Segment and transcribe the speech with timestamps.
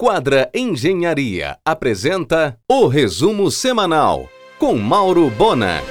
[0.00, 5.82] Quadra Engenharia apresenta o resumo semanal com Mauro Bona.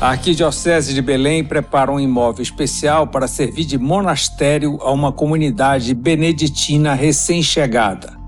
[0.00, 5.94] A Arquidiocese de Belém prepara um imóvel especial para servir de monastério a uma comunidade
[5.94, 8.18] beneditina recém-chegada.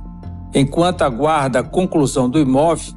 [0.55, 2.95] Enquanto aguarda a conclusão do imóvel,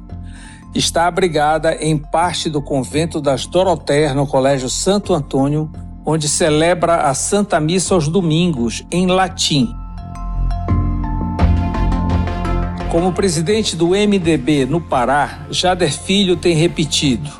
[0.72, 5.68] está abrigada em parte do convento das Doroteias no Colégio Santo Antônio,
[6.06, 9.74] onde celebra a Santa Missa aos domingos, em latim.
[12.90, 17.30] Como presidente do MDB no Pará, Jader Filho tem repetido: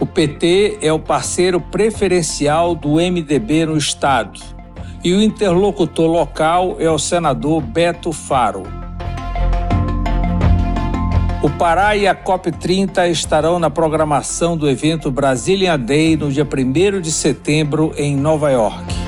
[0.00, 4.40] o PT é o parceiro preferencial do MDB no estado
[5.04, 8.62] e o interlocutor local é o senador Beto Faro.
[11.42, 17.00] O Pará e a COP30 estarão na programação do evento Brazilian Day no dia 1
[17.02, 19.05] de setembro em Nova York.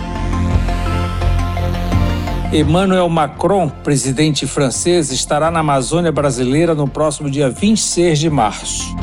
[2.51, 8.97] Emmanuel Macron, presidente francês, estará na Amazônia brasileira no próximo dia 26 de março.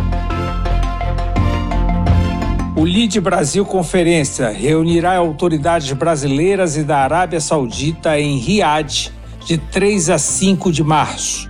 [2.75, 9.11] O LID Brasil Conferência reunirá autoridades brasileiras e da Arábia Saudita em Riad,
[9.45, 11.47] de 3 a 5 de março.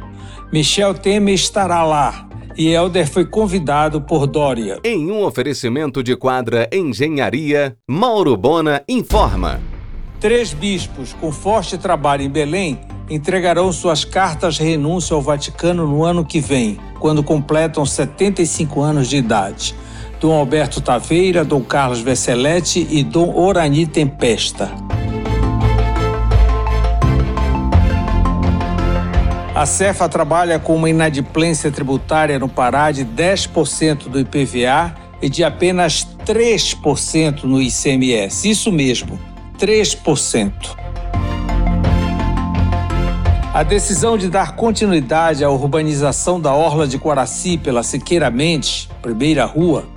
[0.52, 4.80] Michel Temer estará lá e Helder foi convidado por Dória.
[4.84, 9.75] Em um oferecimento de quadra Engenharia, Mauro Bona informa.
[10.20, 16.04] Três bispos com forte trabalho em Belém entregarão suas cartas de renúncia ao Vaticano no
[16.04, 19.76] ano que vem, quando completam 75 anos de idade.
[20.20, 24.72] Dom Alberto Taveira, Dom Carlos Vesselete e Dom Orani Tempesta.
[29.54, 35.44] A Cefa trabalha com uma inadimplência tributária no Pará de 10% do IPVA e de
[35.44, 38.50] apenas 3% no ICMS.
[38.50, 39.18] Isso mesmo,
[39.66, 40.52] 3%.
[43.52, 49.44] A decisão de dar continuidade à urbanização da Orla de Coraci pela Siqueira Mendes, primeira
[49.44, 49.88] rua,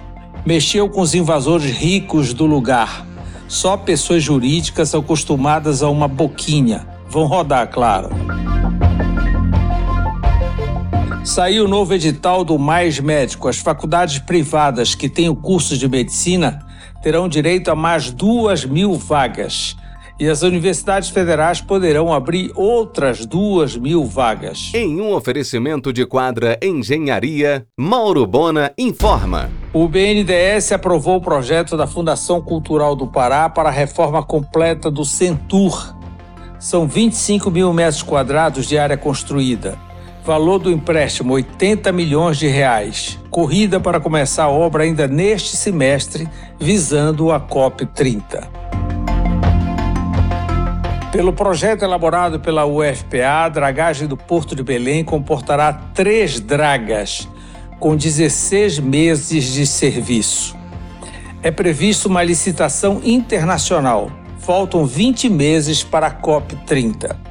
[0.47, 3.07] mexeu com os invasores ricos do lugar.
[3.47, 8.09] Só pessoas jurídicas acostumadas a uma boquinha vão rodar, claro.
[11.23, 13.49] Saiu o novo edital do Mais Médico.
[13.49, 16.67] As faculdades privadas que têm o curso de medicina
[17.03, 19.77] terão direito a mais duas mil vagas.
[20.21, 24.73] E as universidades federais poderão abrir outras duas mil vagas.
[24.75, 29.49] Em um oferecimento de quadra Engenharia, Mauro Bona informa.
[29.73, 35.05] O BNDES aprovou o projeto da Fundação Cultural do Pará para a reforma completa do
[35.05, 35.95] Centur.
[36.59, 39.79] São 25 mil metros quadrados de área construída.
[40.29, 43.19] Valor do empréstimo: 80 milhões de reais.
[43.31, 46.29] Corrida para começar a obra ainda neste semestre,
[46.61, 48.47] visando a COP30.
[51.11, 57.27] Pelo projeto elaborado pela UFPA, a dragagem do Porto de Belém comportará três dragas,
[57.81, 60.55] com 16 meses de serviço.
[61.43, 64.13] É previsto uma licitação internacional.
[64.41, 67.28] Faltam 20 meses para a COP30.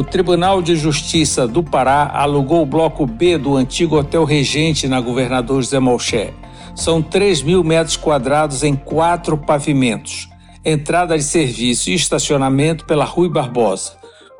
[0.00, 4.98] O Tribunal de Justiça do Pará alugou o bloco B do antigo Hotel Regente na
[4.98, 6.32] Governador José Malché.
[6.74, 10.26] São 3 mil metros quadrados em quatro pavimentos.
[10.64, 13.92] Entrada de serviço e estacionamento pela Rui Barbosa.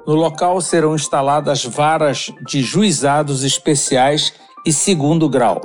[0.06, 4.32] No local serão instaladas varas de juizados especiais
[4.64, 5.60] e segundo grau.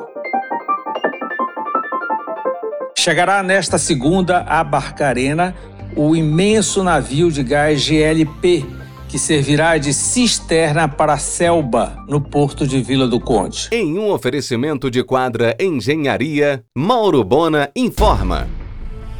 [2.97, 5.55] Chegará nesta segunda a Barcarena
[5.95, 8.83] o imenso navio de gás GLP
[9.15, 13.69] que servirá de cisterna para a Selba, no porto de Vila do Conde.
[13.71, 18.45] Em um oferecimento de quadra Engenharia, Mauro Bona informa.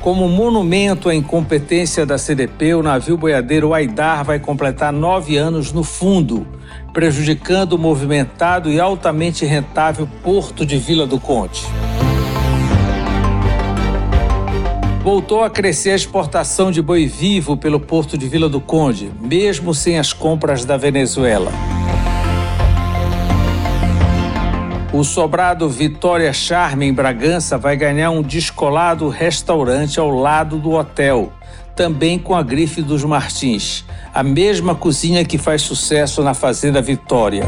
[0.01, 5.81] Como monumento à incompetência da CDP, o navio boiadeiro Aidar vai completar nove anos no
[5.81, 6.45] fundo,
[6.91, 11.61] prejudicando o movimentado e altamente rentável porto de Vila do Conde.
[15.05, 19.71] Voltou a crescer a exportação de boi vivo pelo porto de Vila do Conde, mesmo
[19.71, 21.51] sem as compras da Venezuela.
[24.91, 31.31] O sobrado Vitória Charme em Bragança vai ganhar um descolado restaurante ao lado do hotel,
[31.75, 37.43] também com a grife dos Martins, a mesma cozinha que faz sucesso na Fazenda Vitória.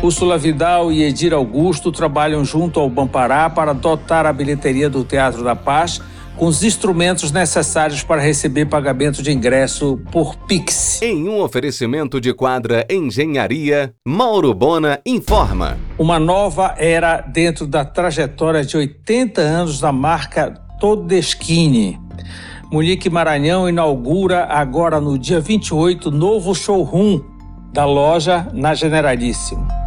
[0.00, 5.42] Úrsula Vidal e Edir Augusto trabalham junto ao Bampará para dotar a bilheteria do Teatro
[5.42, 6.00] da Paz
[6.36, 11.02] com os instrumentos necessários para receber pagamento de ingresso por Pix.
[11.02, 15.76] Em um oferecimento de quadra Engenharia, Mauro Bona informa.
[15.98, 21.98] Uma nova era dentro da trajetória de 80 anos da marca Todeschini.
[22.70, 27.20] Munique Maranhão inaugura agora no dia 28 novo showroom
[27.72, 29.77] da loja na Generalíssimo.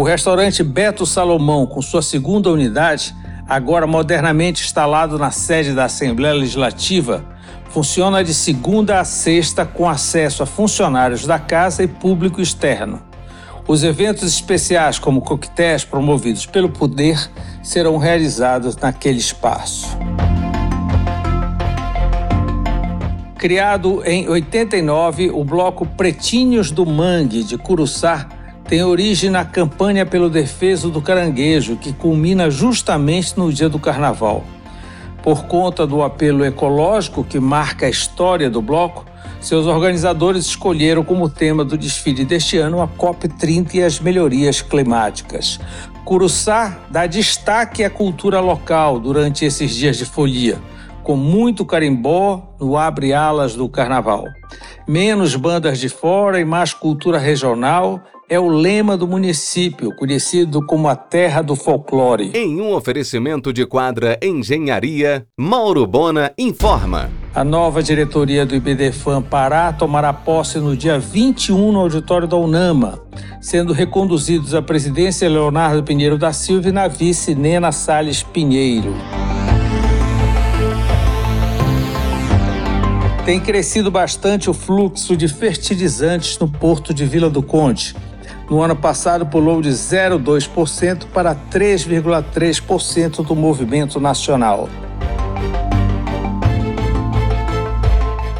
[0.00, 3.14] O restaurante Beto Salomão, com sua segunda unidade,
[3.46, 7.22] agora modernamente instalado na sede da Assembleia Legislativa,
[7.68, 13.02] funciona de segunda a sexta com acesso a funcionários da casa e público externo.
[13.68, 17.20] Os eventos especiais, como coquetéis promovidos pelo Poder,
[17.62, 19.86] serão realizados naquele espaço.
[23.36, 28.39] Criado em 89, o bloco Pretinhos do Mangue de Curuçá
[28.70, 34.44] tem origem na campanha pelo defesa do caranguejo, que culmina justamente no dia do carnaval.
[35.24, 39.04] Por conta do apelo ecológico que marca a história do bloco,
[39.40, 45.58] seus organizadores escolheram como tema do desfile deste ano a COP30 e as melhorias climáticas.
[46.04, 50.60] Curuçá dá destaque à cultura local durante esses dias de folia,
[51.02, 54.26] com muito carimbó no abre-alas do carnaval.
[54.86, 58.00] Menos bandas de fora e mais cultura regional
[58.30, 62.30] é o lema do município, conhecido como a Terra do Folclore.
[62.32, 67.10] Em um oferecimento de quadra Engenharia, Mauro Bona informa.
[67.34, 73.02] A nova diretoria do IBDFAM Pará tomará posse no dia 21 no auditório da UNAMA,
[73.40, 78.94] sendo reconduzidos à presidência Leonardo Pinheiro da Silva e na vice Nena Salles Pinheiro.
[83.24, 87.96] Tem crescido bastante o fluxo de fertilizantes no porto de Vila do Conde
[88.50, 94.68] no ano passado, pulou de 0,2% para 3,3% do movimento nacional.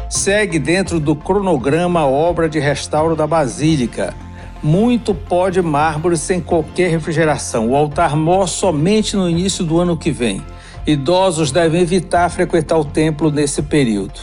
[0.09, 4.13] Segue dentro do cronograma a obra de restauro da Basílica.
[4.61, 7.69] Muito pó de mármore sem qualquer refrigeração.
[7.69, 10.43] O altar mor somente no início do ano que vem.
[10.85, 14.19] Idosos devem evitar frequentar o templo nesse período.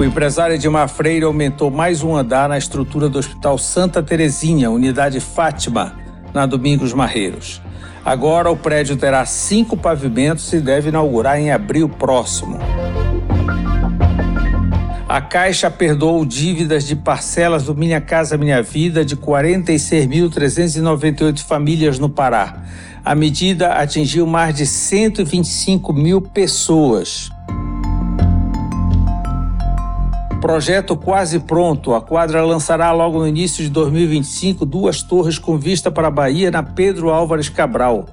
[0.00, 5.20] O empresário Edmar Freire aumentou mais um andar na estrutura do Hospital Santa Terezinha, unidade
[5.20, 5.94] Fátima,
[6.32, 7.60] na Domingos Marreiros.
[8.02, 12.58] Agora o prédio terá cinco pavimentos e deve inaugurar em abril próximo.
[15.06, 22.08] A Caixa perdoou dívidas de parcelas do Minha Casa Minha Vida de 46.398 famílias no
[22.08, 22.62] Pará.
[23.04, 27.30] A medida atingiu mais de 125 mil pessoas.
[30.40, 31.94] Projeto quase pronto.
[31.94, 36.50] A quadra lançará logo no início de 2025 duas torres com vista para a Bahia
[36.50, 38.06] na Pedro Álvares Cabral.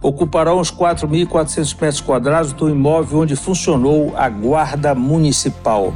[0.00, 5.92] Ocuparão uns 4.400 metros quadrados do imóvel onde funcionou a Guarda Municipal.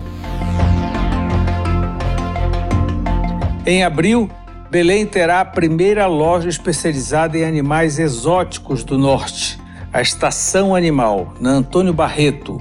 [3.64, 4.28] Em abril,
[4.68, 9.60] Belém terá a primeira loja especializada em animais exóticos do norte,
[9.92, 12.60] a Estação Animal, na Antônio Barreto,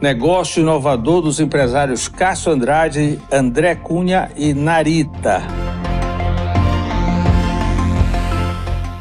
[0.00, 5.42] negócio inovador dos empresários Cássio Andrade, André Cunha e Narita.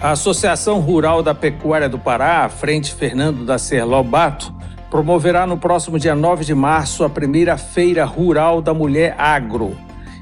[0.02, 4.54] A Associação Rural da Pecuária do Pará, Frente Fernando da Serlobato,
[4.90, 9.76] promoverá no próximo dia 9 de março a primeira Feira Rural da Mulher Agro.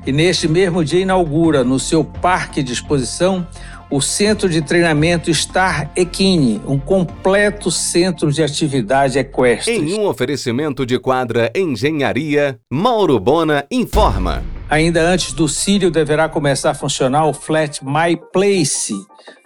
[0.06, 3.46] E neste mesmo dia inaugura, no seu parque de exposição,
[3.94, 9.76] o Centro de Treinamento Star Equine, um completo centro de atividade equestre.
[9.76, 14.44] Em um oferecimento de quadra Engenharia, Mauro Bona informa.
[14.68, 18.96] Ainda antes do Sírio, deverá começar a funcionar o Flat My Place,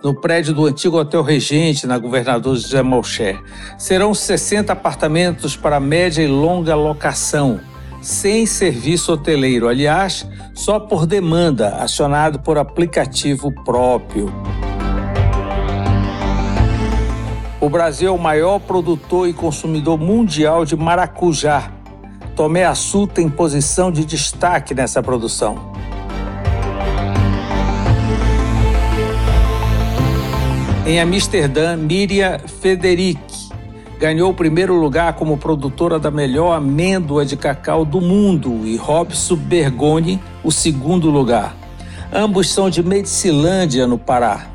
[0.02, 3.38] no prédio do antigo Hotel Regente, na Governador José Malcher.
[3.78, 7.60] Serão 60 apartamentos para média e longa locação
[8.08, 14.34] sem serviço hoteleiro, aliás, só por demanda, acionado por aplicativo próprio.
[17.60, 21.70] O Brasil é o maior produtor e consumidor mundial de maracujá.
[22.34, 25.74] Tomé Açu tem posição de destaque nessa produção.
[30.86, 33.27] Em Amsterdã, Miriam Federic
[34.00, 39.36] ganhou o primeiro lugar como produtora da melhor amêndoa de cacau do mundo e Robson
[39.36, 41.56] Bergoni o segundo lugar.
[42.14, 44.48] Ambos são de Medicilândia, no Pará.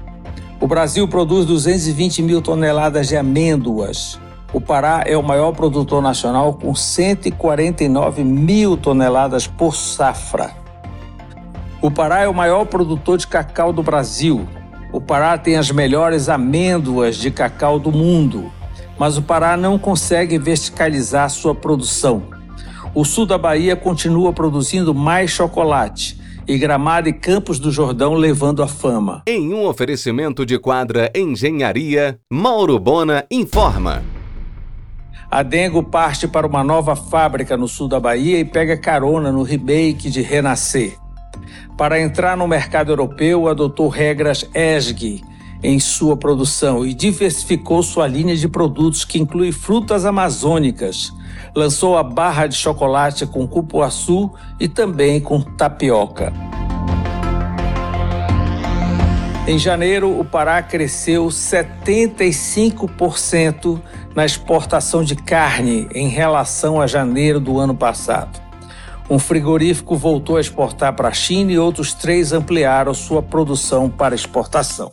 [0.61, 4.19] O Brasil produz 220 mil toneladas de amêndoas.
[4.53, 10.53] O Pará é o maior produtor nacional com 149 mil toneladas por safra.
[11.81, 14.47] O Pará é o maior produtor de cacau do Brasil.
[14.93, 18.53] O Pará tem as melhores amêndoas de cacau do mundo
[18.99, 22.23] mas o Pará não consegue verticalizar sua produção.
[22.95, 28.63] O sul da Bahia continua produzindo mais chocolate e Gramado e Campos do Jordão levando
[28.63, 29.23] a fama.
[29.27, 34.03] Em um oferecimento de quadra Engenharia, Mauro Bona informa.
[35.31, 39.43] A Dengo parte para uma nova fábrica no sul da Bahia e pega carona no
[39.43, 40.95] remake de Renascer.
[41.79, 45.23] Para entrar no mercado europeu, adotou regras ESG
[45.63, 51.13] em sua produção e diversificou sua linha de produtos que inclui frutas amazônicas.
[51.55, 56.33] Lançou a barra de chocolate com cupuaçu e também com tapioca.
[59.47, 63.81] Em janeiro, o Pará cresceu 75%
[64.15, 68.41] na exportação de carne em relação a janeiro do ano passado.
[69.11, 74.15] Um frigorífico voltou a exportar para a China e outros três ampliaram sua produção para
[74.15, 74.93] exportação.